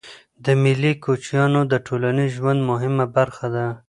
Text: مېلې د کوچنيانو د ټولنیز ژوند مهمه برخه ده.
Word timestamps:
مېلې 0.61 0.91
د 0.97 0.99
کوچنيانو 1.03 1.61
د 1.71 1.73
ټولنیز 1.85 2.29
ژوند 2.37 2.59
مهمه 2.69 3.05
برخه 3.17 3.47
ده. 3.55 3.65